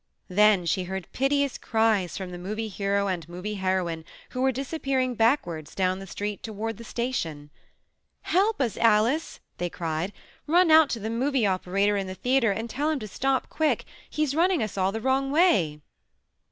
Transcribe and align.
Then 0.29 0.65
she 0.65 0.85
heard 0.85 1.07
piteous 1.13 1.59
cries 1.59 2.17
from 2.17 2.31
the 2.31 2.39
Movie 2.39 2.69
Hero 2.69 3.05
and 3.07 3.21
the 3.21 3.31
Movie 3.31 3.53
Heroine 3.61 4.03
who 4.31 4.41
were 4.41 4.51
disappearing 4.51 5.13
backwards 5.13 5.75
down 5.75 5.99
the 5.99 6.07
str<vt 6.07 6.41
toward 6.41 6.77
the 6.77 6.83
station. 6.83 7.51
"Help 8.23 8.59
us, 8.59 8.77
Alice." 8.77 9.41
they 9.59 9.69
cried. 9.69 10.11
"Run 10.47 10.71
out 10.71 10.89
to 10.89 10.99
the 10.99 11.11
movie 11.11 11.45
operator 11.45 11.97
in 11.97 12.07
the 12.07 12.15
theater 12.15 12.51
and 12.51 12.67
tell 12.67 12.89
him 12.89 12.97
to 12.97 13.07
stop, 13.07 13.47
quick. 13.47 13.85
He's 14.09 14.33
running 14.33 14.63
us 14.63 14.75
all 14.75 14.91
the 14.91 15.01
wrong 15.01 15.29
way 15.31 15.81